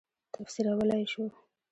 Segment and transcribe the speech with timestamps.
[0.33, 1.23] تفسیرولای شو.